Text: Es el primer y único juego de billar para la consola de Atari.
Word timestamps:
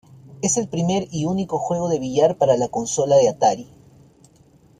Es 0.41 0.57
el 0.57 0.67
primer 0.67 1.07
y 1.11 1.25
único 1.25 1.59
juego 1.59 1.87
de 1.87 1.99
billar 1.99 2.35
para 2.39 2.57
la 2.57 2.69
consola 2.69 3.17
de 3.17 3.29
Atari. 3.29 3.67